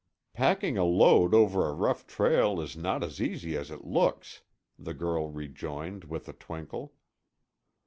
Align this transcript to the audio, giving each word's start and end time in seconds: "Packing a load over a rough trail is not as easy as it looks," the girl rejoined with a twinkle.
"Packing 0.33 0.79
a 0.79 0.83
load 0.83 1.35
over 1.35 1.63
a 1.69 1.73
rough 1.75 2.07
trail 2.07 2.59
is 2.59 2.75
not 2.75 3.03
as 3.03 3.21
easy 3.21 3.55
as 3.55 3.69
it 3.69 3.85
looks," 3.85 4.41
the 4.79 4.95
girl 4.95 5.29
rejoined 5.29 6.05
with 6.05 6.27
a 6.27 6.33
twinkle. 6.33 6.95